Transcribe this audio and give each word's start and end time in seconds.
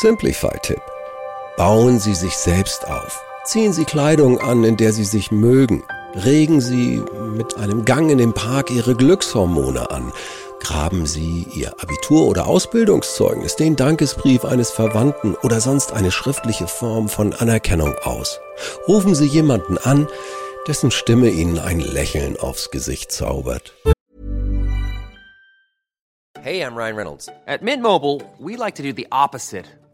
Simplify-Tipp. 0.00 0.82
Bauen 1.56 1.98
Sie 1.98 2.14
sich 2.14 2.36
selbst 2.36 2.86
auf. 2.86 3.24
Ziehen 3.44 3.72
Sie 3.72 3.86
Kleidung 3.86 4.38
an, 4.38 4.62
in 4.62 4.76
der 4.76 4.92
Sie 4.92 5.04
sich 5.04 5.30
mögen. 5.30 5.84
Regen 6.14 6.60
Sie 6.60 7.02
mit 7.34 7.56
einem 7.56 7.86
Gang 7.86 8.10
in 8.10 8.18
den 8.18 8.34
Park 8.34 8.70
Ihre 8.70 8.94
Glückshormone 8.94 9.90
an. 9.90 10.12
Graben 10.60 11.06
Sie 11.06 11.46
Ihr 11.54 11.72
Abitur- 11.80 12.26
oder 12.26 12.46
Ausbildungszeugnis, 12.46 13.56
den 13.56 13.74
Dankesbrief 13.74 14.44
eines 14.44 14.70
Verwandten 14.70 15.34
oder 15.42 15.60
sonst 15.60 15.92
eine 15.92 16.10
schriftliche 16.10 16.66
Form 16.66 17.08
von 17.08 17.32
Anerkennung 17.32 17.94
aus. 18.02 18.38
Rufen 18.88 19.14
Sie 19.14 19.26
jemanden 19.26 19.78
an, 19.78 20.08
dessen 20.66 20.90
Stimme 20.90 21.30
Ihnen 21.30 21.58
ein 21.58 21.80
Lächeln 21.80 22.38
aufs 22.38 22.70
Gesicht 22.70 23.12
zaubert. 23.12 23.72
Hey, 26.42 26.60
I'm 26.60 26.76
Ryan 26.76 26.96
Reynolds. 26.96 27.28
At 27.46 27.62
Mint 27.62 27.82
Mobile, 27.82 28.20
we 28.38 28.56
like 28.56 28.76
to 28.76 28.82
do 28.82 28.92
the 28.92 29.08
opposite 29.10 29.66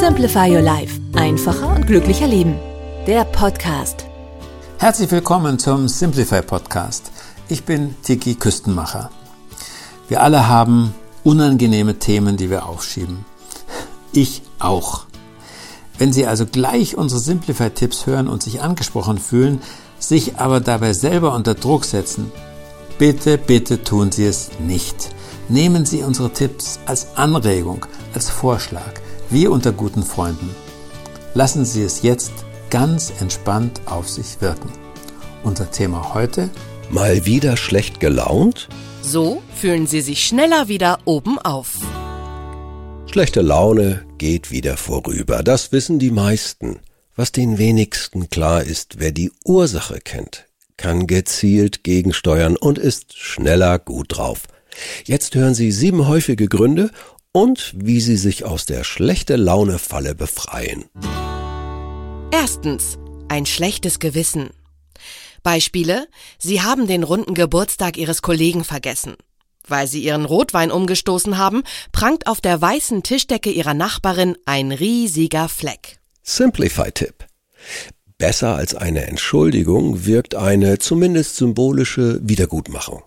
Simplify 0.00 0.50
Your 0.50 0.62
Life. 0.62 0.98
Einfacher 1.14 1.76
und 1.76 1.86
glücklicher 1.86 2.26
Leben. 2.26 2.54
Der 3.06 3.22
Podcast. 3.26 4.06
Herzlich 4.78 5.10
willkommen 5.10 5.58
zum 5.58 5.88
Simplify 5.88 6.40
Podcast. 6.40 7.12
Ich 7.50 7.64
bin 7.64 7.94
Tiki 8.02 8.34
Küstenmacher. 8.34 9.10
Wir 10.08 10.22
alle 10.22 10.48
haben 10.48 10.94
unangenehme 11.22 11.98
Themen, 11.98 12.38
die 12.38 12.48
wir 12.48 12.64
aufschieben. 12.64 13.26
Ich 14.12 14.40
auch. 14.58 15.04
Wenn 15.98 16.14
Sie 16.14 16.26
also 16.26 16.46
gleich 16.46 16.96
unsere 16.96 17.20
Simplify-Tipps 17.20 18.06
hören 18.06 18.26
und 18.26 18.42
sich 18.42 18.62
angesprochen 18.62 19.18
fühlen, 19.18 19.60
sich 19.98 20.38
aber 20.38 20.60
dabei 20.60 20.94
selber 20.94 21.34
unter 21.34 21.52
Druck 21.52 21.84
setzen, 21.84 22.32
bitte, 22.96 23.36
bitte 23.36 23.84
tun 23.84 24.12
Sie 24.12 24.24
es 24.24 24.48
nicht. 24.60 25.10
Nehmen 25.50 25.84
Sie 25.84 26.02
unsere 26.02 26.32
Tipps 26.32 26.78
als 26.86 27.16
Anregung, 27.16 27.84
als 28.14 28.30
Vorschlag, 28.30 28.94
wie 29.30 29.46
unter 29.46 29.72
guten 29.72 30.02
Freunden. 30.02 30.50
Lassen 31.34 31.64
Sie 31.64 31.82
es 31.82 32.02
jetzt 32.02 32.32
ganz 32.68 33.12
entspannt 33.20 33.80
auf 33.86 34.08
sich 34.08 34.40
wirken. 34.40 34.70
Unser 35.44 35.70
Thema 35.70 36.14
heute? 36.14 36.50
Mal 36.90 37.24
wieder 37.24 37.56
schlecht 37.56 38.00
gelaunt? 38.00 38.68
So 39.02 39.42
fühlen 39.54 39.86
Sie 39.86 40.00
sich 40.00 40.26
schneller 40.26 40.68
wieder 40.68 40.98
oben 41.04 41.38
auf. 41.38 41.78
Schlechte 43.06 43.40
Laune 43.40 44.04
geht 44.18 44.50
wieder 44.50 44.76
vorüber. 44.76 45.42
Das 45.42 45.72
wissen 45.72 45.98
die 45.98 46.10
meisten. 46.10 46.80
Was 47.16 47.32
den 47.32 47.58
wenigsten 47.58 48.30
klar 48.30 48.62
ist, 48.62 48.98
wer 48.98 49.12
die 49.12 49.32
Ursache 49.44 50.00
kennt, 50.00 50.46
kann 50.76 51.06
gezielt 51.06 51.84
gegensteuern 51.84 52.56
und 52.56 52.78
ist 52.78 53.18
schneller 53.18 53.78
gut 53.78 54.16
drauf. 54.16 54.42
Jetzt 55.04 55.34
hören 55.34 55.54
Sie 55.54 55.72
sieben 55.72 56.06
häufige 56.06 56.48
Gründe 56.48 56.90
und 57.32 57.72
wie 57.76 58.00
Sie 58.00 58.16
sich 58.16 58.44
aus 58.44 58.66
der 58.66 58.84
schlechte 58.84 59.36
Laune 59.36 59.78
Falle 59.78 60.14
befreien. 60.14 60.84
Erstens. 62.32 62.98
Ein 63.28 63.46
schlechtes 63.46 64.00
Gewissen. 64.00 64.50
Beispiele. 65.42 66.08
Sie 66.38 66.62
haben 66.62 66.86
den 66.88 67.04
runden 67.04 67.34
Geburtstag 67.34 67.96
Ihres 67.96 68.22
Kollegen 68.22 68.64
vergessen. 68.64 69.14
Weil 69.68 69.86
Sie 69.86 70.02
Ihren 70.02 70.24
Rotwein 70.24 70.72
umgestoßen 70.72 71.38
haben, 71.38 71.62
prangt 71.92 72.26
auf 72.26 72.40
der 72.40 72.60
weißen 72.60 73.04
Tischdecke 73.04 73.50
Ihrer 73.50 73.74
Nachbarin 73.74 74.36
ein 74.46 74.72
riesiger 74.72 75.48
Fleck. 75.48 76.00
Simplify-Tipp. 76.24 77.26
Besser 78.18 78.56
als 78.56 78.74
eine 78.74 79.06
Entschuldigung 79.06 80.04
wirkt 80.04 80.34
eine 80.34 80.78
zumindest 80.78 81.36
symbolische 81.36 82.20
Wiedergutmachung. 82.22 83.02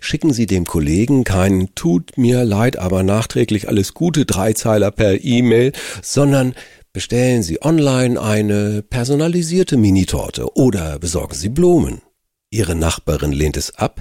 Schicken 0.00 0.32
Sie 0.32 0.46
dem 0.46 0.64
Kollegen 0.64 1.24
keinen 1.24 1.74
Tut 1.74 2.16
mir 2.16 2.44
leid, 2.44 2.78
aber 2.78 3.02
nachträglich 3.02 3.68
alles 3.68 3.94
Gute 3.94 4.24
Dreizeiler 4.24 4.90
per 4.90 5.24
E-Mail, 5.24 5.72
sondern 6.02 6.54
bestellen 6.92 7.42
Sie 7.42 7.62
online 7.62 8.20
eine 8.20 8.82
personalisierte 8.82 9.76
Minitorte 9.76 10.56
oder 10.56 10.98
besorgen 10.98 11.34
Sie 11.34 11.48
Blumen. 11.48 12.02
Ihre 12.50 12.74
Nachbarin 12.74 13.32
lehnt 13.32 13.56
es 13.56 13.74
ab, 13.74 14.00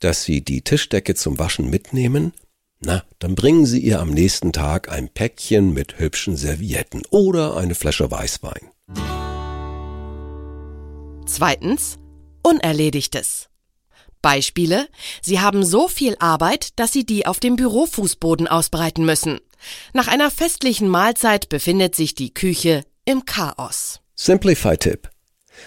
dass 0.00 0.24
Sie 0.24 0.42
die 0.42 0.62
Tischdecke 0.62 1.14
zum 1.14 1.38
Waschen 1.38 1.70
mitnehmen? 1.70 2.32
Na, 2.80 3.02
dann 3.18 3.34
bringen 3.34 3.64
Sie 3.64 3.78
ihr 3.78 4.00
am 4.00 4.10
nächsten 4.10 4.52
Tag 4.52 4.92
ein 4.92 5.08
Päckchen 5.08 5.72
mit 5.72 5.98
hübschen 5.98 6.36
Servietten 6.36 7.02
oder 7.10 7.56
eine 7.56 7.74
Flasche 7.74 8.10
Weißwein. 8.10 8.70
Zweitens. 11.26 11.98
Unerledigtes. 12.42 13.48
Beispiele. 14.24 14.88
Sie 15.20 15.38
haben 15.40 15.66
so 15.66 15.86
viel 15.86 16.16
Arbeit, 16.18 16.70
dass 16.76 16.94
Sie 16.94 17.04
die 17.04 17.26
auf 17.26 17.40
dem 17.40 17.56
Bürofußboden 17.56 18.48
ausbreiten 18.48 19.04
müssen. 19.04 19.38
Nach 19.92 20.08
einer 20.08 20.30
festlichen 20.30 20.88
Mahlzeit 20.88 21.50
befindet 21.50 21.94
sich 21.94 22.14
die 22.14 22.32
Küche 22.32 22.84
im 23.04 23.26
Chaos. 23.26 24.00
Simplify-Tipp. 24.14 25.10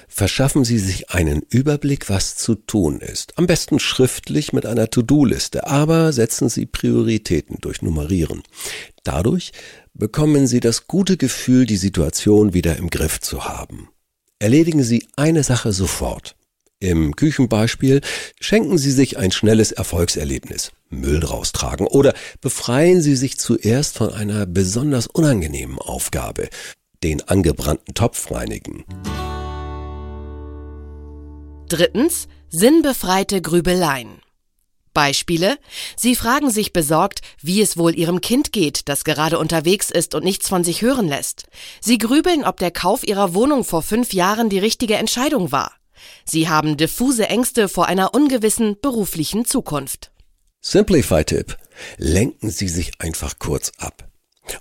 Verschaffen 0.07 0.65
Sie 0.65 0.79
sich 0.79 1.11
einen 1.11 1.43
Überblick, 1.43 2.09
was 2.09 2.35
zu 2.35 2.55
tun 2.55 2.99
ist. 2.99 3.37
Am 3.37 3.45
besten 3.45 3.79
schriftlich 3.79 4.53
mit 4.53 4.65
einer 4.65 4.89
To-Do-Liste, 4.89 5.67
aber 5.67 6.11
setzen 6.11 6.49
Sie 6.49 6.65
Prioritäten 6.65 7.57
durch 7.61 7.83
Nummerieren. 7.83 8.41
Dadurch 9.03 9.51
bekommen 9.93 10.47
Sie 10.47 10.61
das 10.61 10.87
gute 10.87 11.15
Gefühl, 11.15 11.67
die 11.67 11.77
Situation 11.77 12.55
wieder 12.55 12.75
im 12.77 12.89
Griff 12.89 13.21
zu 13.21 13.45
haben. 13.45 13.89
Erledigen 14.39 14.81
Sie 14.81 15.07
eine 15.15 15.43
Sache 15.43 15.71
sofort. 15.73 16.36
Im 16.79 17.15
Küchenbeispiel 17.15 18.01
schenken 18.39 18.77
Sie 18.77 18.91
sich 18.91 19.17
ein 19.17 19.31
schnelles 19.31 19.71
Erfolgserlebnis, 19.71 20.71
Müll 20.89 21.25
raustragen 21.25 21.87
oder 21.87 22.13
befreien 22.39 23.01
Sie 23.01 23.15
sich 23.15 23.39
zuerst 23.39 23.97
von 23.97 24.13
einer 24.13 24.45
besonders 24.45 25.07
unangenehmen 25.07 25.79
Aufgabe, 25.79 26.49
den 27.03 27.27
angebrannten 27.27 27.95
Topf 27.95 28.31
reinigen. 28.31 28.85
Drittens. 31.67 32.27
Sinnbefreite 32.49 33.41
Grübeleien. 33.41 34.21
Beispiele. 34.93 35.57
Sie 35.97 36.15
fragen 36.15 36.49
sich 36.49 36.73
besorgt, 36.73 37.19
wie 37.41 37.61
es 37.61 37.77
wohl 37.77 37.93
Ihrem 37.93 38.21
Kind 38.21 38.53
geht, 38.53 38.87
das 38.87 39.03
gerade 39.03 39.37
unterwegs 39.37 39.91
ist 39.91 40.15
und 40.15 40.23
nichts 40.23 40.47
von 40.47 40.63
sich 40.63 40.81
hören 40.81 41.07
lässt. 41.07 41.47
Sie 41.81 41.97
grübeln, 41.97 42.45
ob 42.45 42.57
der 42.57 42.71
Kauf 42.71 43.05
Ihrer 43.05 43.33
Wohnung 43.33 43.63
vor 43.63 43.81
fünf 43.81 44.13
Jahren 44.13 44.49
die 44.49 44.59
richtige 44.59 44.95
Entscheidung 44.95 45.51
war. 45.51 45.76
Sie 46.25 46.49
haben 46.49 46.77
diffuse 46.77 47.27
Ängste 47.27 47.67
vor 47.69 47.87
einer 47.87 48.13
ungewissen 48.13 48.77
beruflichen 48.81 49.45
Zukunft. 49.45 50.11
Simplify-Tipp. 50.61 51.57
Lenken 51.97 52.49
Sie 52.49 52.67
sich 52.67 52.93
einfach 52.99 53.39
kurz 53.39 53.71
ab. 53.77 54.09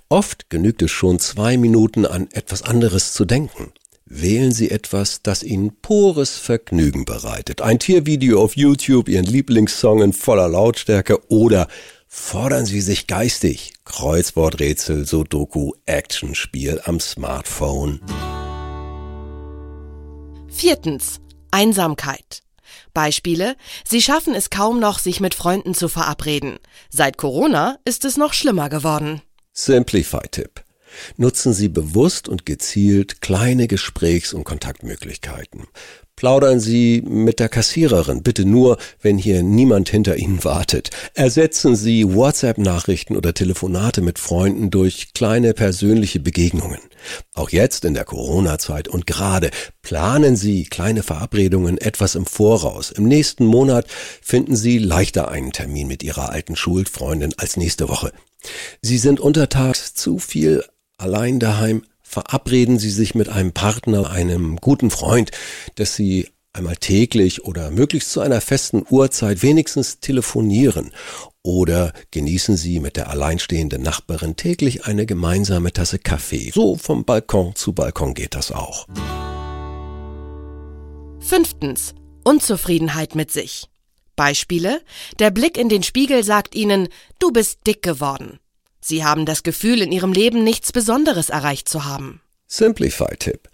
Oft 0.09 0.49
genügt 0.49 0.81
es 0.81 0.91
schon 0.91 1.19
zwei 1.19 1.57
Minuten 1.57 2.05
an 2.05 2.29
etwas 2.31 2.61
anderes 2.61 3.13
zu 3.13 3.25
denken. 3.25 3.71
Wählen 4.05 4.53
Sie 4.53 4.71
etwas, 4.71 5.21
das 5.21 5.43
Ihnen 5.43 5.81
pures 5.81 6.37
Vergnügen 6.37 7.03
bereitet. 7.03 7.61
Ein 7.61 7.79
Tiervideo 7.79 8.41
auf 8.41 8.55
YouTube, 8.55 9.09
Ihren 9.09 9.25
Lieblingssong 9.25 10.01
in 10.01 10.13
voller 10.13 10.47
Lautstärke 10.47 11.19
oder 11.29 11.67
fordern 12.07 12.65
Sie 12.65 12.79
sich 12.79 13.07
geistig. 13.07 13.73
Kreuzworträtsel, 13.83 15.05
Sudoku, 15.05 15.73
Actionspiel 15.85 16.79
am 16.85 17.01
Smartphone. 17.01 17.99
Viertens. 20.47 21.19
Einsamkeit. 21.57 22.43
Beispiele. 22.93 23.55
Sie 23.83 23.99
schaffen 23.99 24.35
es 24.35 24.51
kaum 24.51 24.79
noch, 24.79 24.99
sich 24.99 25.19
mit 25.19 25.33
Freunden 25.33 25.73
zu 25.73 25.87
verabreden. 25.89 26.59
Seit 26.91 27.17
Corona 27.17 27.79
ist 27.83 28.05
es 28.05 28.15
noch 28.15 28.33
schlimmer 28.33 28.69
geworden. 28.69 29.23
Simplify-Tipp. 29.53 30.66
Nutzen 31.17 31.53
Sie 31.53 31.69
bewusst 31.69 32.27
und 32.27 32.45
gezielt 32.45 33.21
kleine 33.21 33.67
Gesprächs- 33.67 34.33
und 34.33 34.43
Kontaktmöglichkeiten. 34.43 35.67
Plaudern 36.17 36.59
Sie 36.59 37.03
mit 37.07 37.39
der 37.39 37.47
Kassiererin, 37.47 38.23
bitte 38.23 38.43
nur, 38.43 38.79
wenn 39.03 39.19
hier 39.19 39.43
niemand 39.43 39.87
hinter 39.89 40.17
Ihnen 40.17 40.43
wartet. 40.43 40.89
Ersetzen 41.13 41.75
Sie 41.75 42.11
WhatsApp-Nachrichten 42.11 43.15
oder 43.15 43.35
Telefonate 43.35 44.01
mit 44.01 44.17
Freunden 44.17 44.71
durch 44.71 45.13
kleine 45.13 45.53
persönliche 45.53 46.19
Begegnungen. 46.19 46.79
Auch 47.35 47.51
jetzt 47.51 47.85
in 47.85 47.93
der 47.93 48.03
Corona-Zeit 48.03 48.87
und 48.87 49.05
gerade 49.05 49.51
planen 49.83 50.35
Sie 50.35 50.63
kleine 50.63 51.03
Verabredungen 51.03 51.77
etwas 51.77 52.15
im 52.15 52.25
Voraus. 52.25 52.89
Im 52.89 53.07
nächsten 53.07 53.45
Monat 53.45 53.85
finden 54.23 54.55
Sie 54.55 54.79
leichter 54.79 55.29
einen 55.29 55.51
Termin 55.51 55.87
mit 55.87 56.01
Ihrer 56.01 56.31
alten 56.31 56.55
Schulfreundin 56.55 57.35
als 57.37 57.57
nächste 57.57 57.89
Woche. 57.89 58.11
Sie 58.81 58.97
sind 58.97 59.19
untertags 59.19 59.93
zu 59.93 60.17
viel 60.17 60.63
allein 60.97 61.39
daheim. 61.39 61.83
Verabreden 62.01 62.79
Sie 62.79 62.89
sich 62.89 63.15
mit 63.15 63.29
einem 63.29 63.51
Partner, 63.51 64.09
einem 64.09 64.57
guten 64.57 64.89
Freund, 64.89 65.31
dass 65.75 65.95
Sie 65.95 66.29
einmal 66.53 66.77
täglich 66.77 67.43
oder 67.43 67.69
möglichst 67.69 68.11
zu 68.11 68.21
einer 68.21 68.41
festen 68.41 68.85
Uhrzeit 68.89 69.43
wenigstens 69.43 69.99
telefonieren 69.99 70.91
oder 71.43 71.93
genießen 72.11 72.57
Sie 72.57 72.79
mit 72.79 72.97
der 72.97 73.09
alleinstehenden 73.09 73.81
Nachbarin 73.81 74.35
täglich 74.35 74.85
eine 74.85 75.05
gemeinsame 75.05 75.71
Tasse 75.71 75.99
Kaffee. 75.99 76.51
So 76.53 76.75
vom 76.75 77.05
Balkon 77.05 77.55
zu 77.55 77.73
Balkon 77.73 78.13
geht 78.13 78.35
das 78.35 78.51
auch. 78.51 78.87
Fünftens. 81.19 81.93
Unzufriedenheit 82.23 83.15
mit 83.15 83.31
sich. 83.31 83.69
Beispiele. 84.15 84.81
Der 85.19 85.31
Blick 85.31 85.57
in 85.57 85.69
den 85.69 85.83
Spiegel 85.83 86.23
sagt 86.23 86.55
Ihnen, 86.55 86.89
du 87.19 87.31
bist 87.31 87.59
dick 87.67 87.81
geworden. 87.81 88.39
Sie 88.87 89.03
haben 89.03 89.25
das 89.25 89.43
Gefühl, 89.43 89.81
in 89.81 89.91
Ihrem 89.91 90.13
Leben 90.13 90.45
nichts 90.45 90.71
Besonderes 90.71 91.29
erreicht 91.29 91.67
zu 91.67 91.83
haben. 91.83 92.21
Simplify-Tipp. 92.47 93.49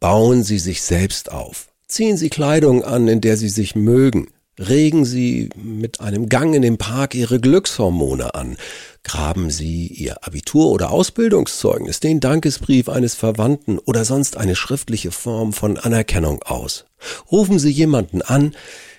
Bauen 0.00 0.42
Sie 0.42 0.58
sich 0.58 0.82
selbst 0.82 1.30
auf. 1.30 1.68
Ziehen 1.86 2.16
Sie 2.16 2.28
Kleidung 2.28 2.82
an, 2.82 3.06
in 3.06 3.20
der 3.20 3.36
Sie 3.36 3.50
sich 3.50 3.76
mögen. 3.76 4.32
Regen 4.58 5.04
Sie 5.04 5.50
mit 5.54 6.00
einem 6.00 6.28
Gang 6.28 6.56
in 6.56 6.62
den 6.62 6.76
Park 6.76 7.14
Ihre 7.14 7.38
Glückshormone 7.38 8.34
an. 8.34 8.56
Graben 9.04 9.48
Sie 9.48 9.86
Ihr 9.86 10.24
Abitur- 10.24 10.72
oder 10.72 10.90
Ausbildungszeugnis, 10.90 12.00
den 12.00 12.18
Dankesbrief 12.18 12.88
eines 12.88 13.14
Verwandten 13.14 13.78
oder 13.78 14.04
sonst 14.04 14.36
eine 14.36 14.56
schriftliche 14.56 15.12
Form 15.12 15.52
von 15.52 15.78
Anerkennung 15.78 16.42
aus. 16.42 16.84
Rufen 17.30 17.60
Sie 17.60 17.70
jemanden 17.70 18.22
an, 18.22 18.56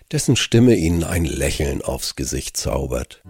dessen 0.10 0.38
Stimme 0.38 0.76
Ihnen 0.76 1.04
ein 1.04 1.26
Lächeln 1.26 1.82
aufs 1.82 2.16
Gesicht 2.16 2.56
zaubert. 2.56 3.22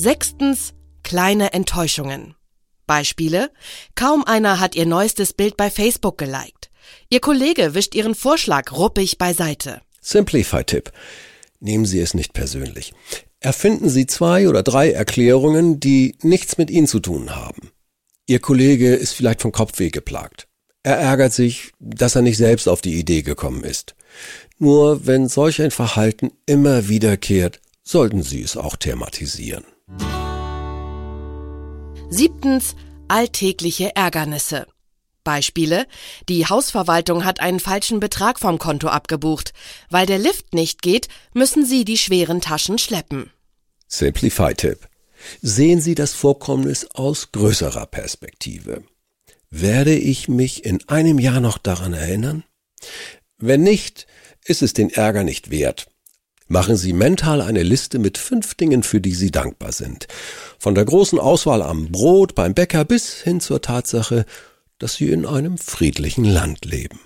Sechstens. 0.00 0.74
Kleine 1.02 1.52
Enttäuschungen. 1.52 2.36
Beispiele. 2.86 3.50
Kaum 3.96 4.22
einer 4.22 4.60
hat 4.60 4.76
ihr 4.76 4.86
neuestes 4.86 5.32
Bild 5.32 5.56
bei 5.56 5.70
Facebook 5.70 6.18
geliked. 6.18 6.70
Ihr 7.10 7.18
Kollege 7.18 7.74
wischt 7.74 7.96
ihren 7.96 8.14
Vorschlag 8.14 8.70
ruppig 8.70 9.18
beiseite. 9.18 9.80
Simplify-Tipp. 10.00 10.92
Nehmen 11.58 11.84
Sie 11.84 11.98
es 11.98 12.14
nicht 12.14 12.32
persönlich. 12.32 12.92
Erfinden 13.40 13.88
Sie 13.88 14.06
zwei 14.06 14.48
oder 14.48 14.62
drei 14.62 14.92
Erklärungen, 14.92 15.80
die 15.80 16.16
nichts 16.22 16.58
mit 16.58 16.70
Ihnen 16.70 16.86
zu 16.86 17.00
tun 17.00 17.34
haben. 17.34 17.72
Ihr 18.26 18.38
Kollege 18.38 18.94
ist 18.94 19.14
vielleicht 19.14 19.42
vom 19.42 19.50
Kopfweh 19.50 19.90
geplagt. 19.90 20.46
Er 20.84 20.98
ärgert 20.98 21.32
sich, 21.32 21.72
dass 21.80 22.14
er 22.14 22.22
nicht 22.22 22.36
selbst 22.36 22.68
auf 22.68 22.82
die 22.82 23.00
Idee 23.00 23.22
gekommen 23.22 23.64
ist. 23.64 23.96
Nur 24.58 25.08
wenn 25.08 25.26
solch 25.26 25.60
ein 25.60 25.72
Verhalten 25.72 26.30
immer 26.46 26.88
wiederkehrt, 26.88 27.60
sollten 27.82 28.22
Sie 28.22 28.42
es 28.42 28.56
auch 28.56 28.76
thematisieren. 28.76 29.64
Siebtens. 32.10 32.74
Alltägliche 33.08 33.96
Ärgernisse. 33.96 34.66
Beispiele. 35.24 35.86
Die 36.28 36.46
Hausverwaltung 36.46 37.24
hat 37.24 37.40
einen 37.40 37.60
falschen 37.60 38.00
Betrag 38.00 38.38
vom 38.40 38.58
Konto 38.58 38.88
abgebucht. 38.88 39.52
Weil 39.90 40.06
der 40.06 40.18
Lift 40.18 40.54
nicht 40.54 40.82
geht, 40.82 41.08
müssen 41.34 41.66
Sie 41.66 41.84
die 41.84 41.98
schweren 41.98 42.40
Taschen 42.40 42.78
schleppen. 42.78 43.30
Simplify-Tipp. 43.88 44.88
Sehen 45.42 45.80
Sie 45.80 45.94
das 45.94 46.14
Vorkommnis 46.14 46.86
aus 46.94 47.32
größerer 47.32 47.86
Perspektive. 47.86 48.84
Werde 49.50 49.94
ich 49.94 50.28
mich 50.28 50.64
in 50.64 50.86
einem 50.88 51.18
Jahr 51.18 51.40
noch 51.40 51.58
daran 51.58 51.94
erinnern? 51.94 52.44
Wenn 53.38 53.62
nicht, 53.62 54.06
ist 54.44 54.62
es 54.62 54.72
den 54.72 54.90
Ärger 54.90 55.24
nicht 55.24 55.50
wert. 55.50 55.88
Machen 56.50 56.78
Sie 56.78 56.94
mental 56.94 57.42
eine 57.42 57.62
Liste 57.62 57.98
mit 57.98 58.16
fünf 58.16 58.54
Dingen, 58.54 58.82
für 58.82 59.02
die 59.02 59.14
Sie 59.14 59.30
dankbar 59.30 59.72
sind. 59.72 60.08
Von 60.58 60.74
der 60.74 60.86
großen 60.86 61.18
Auswahl 61.18 61.60
am 61.60 61.92
Brot 61.92 62.34
beim 62.34 62.54
Bäcker 62.54 62.86
bis 62.86 63.20
hin 63.20 63.40
zur 63.40 63.60
Tatsache, 63.60 64.24
dass 64.78 64.94
Sie 64.94 65.10
in 65.10 65.26
einem 65.26 65.58
friedlichen 65.58 66.24
Land 66.24 66.64
leben. 66.64 67.00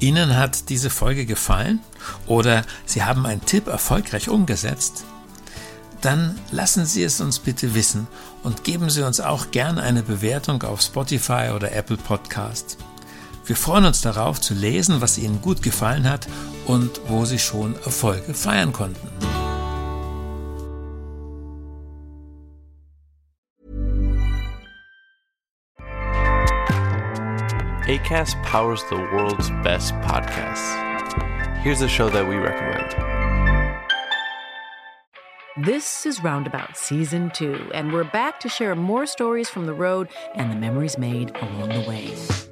Ihnen 0.00 0.34
hat 0.34 0.70
diese 0.70 0.88
Folge 0.88 1.26
gefallen 1.26 1.80
oder 2.26 2.64
Sie 2.86 3.04
haben 3.04 3.26
einen 3.26 3.44
Tipp 3.44 3.66
erfolgreich 3.66 4.30
umgesetzt? 4.30 5.04
Dann 6.00 6.40
lassen 6.50 6.86
Sie 6.86 7.04
es 7.04 7.20
uns 7.20 7.38
bitte 7.38 7.74
wissen 7.74 8.08
und 8.42 8.64
geben 8.64 8.88
Sie 8.88 9.06
uns 9.06 9.20
auch 9.20 9.50
gerne 9.50 9.82
eine 9.82 10.02
Bewertung 10.02 10.62
auf 10.62 10.80
Spotify 10.80 11.50
oder 11.54 11.70
Apple 11.72 11.98
Podcast. 11.98 12.78
Wir 13.52 13.56
freuen 13.58 13.84
uns 13.84 14.00
darauf 14.00 14.40
zu 14.40 14.54
lesen, 14.54 15.02
was 15.02 15.18
Ihnen 15.18 15.42
gut 15.42 15.62
gefallen 15.62 16.08
hat 16.08 16.26
und 16.66 17.02
wo 17.08 17.26
Sie 17.26 17.38
schon 17.38 17.74
Erfolge 17.84 18.32
feiern 18.32 18.72
konnten. 18.72 19.06
ACAST 27.86 28.38
powers 28.42 28.82
the 28.88 28.96
world's 28.96 29.50
best 29.62 29.92
podcasts. 30.00 30.74
Here's 31.62 31.82
a 31.82 31.88
show 31.88 32.08
that 32.08 32.26
we 32.26 32.36
recommend. 32.36 32.96
This 35.66 36.06
is 36.06 36.24
Roundabout 36.24 36.74
Season 36.78 37.30
2, 37.34 37.72
and 37.74 37.92
we're 37.92 38.10
back 38.10 38.40
to 38.40 38.48
share 38.48 38.74
more 38.74 39.04
stories 39.04 39.50
from 39.50 39.66
the 39.66 39.74
road 39.74 40.08
and 40.36 40.50
the 40.50 40.56
memories 40.56 40.96
made 40.96 41.36
along 41.36 41.68
the 41.68 41.86
way. 41.86 42.51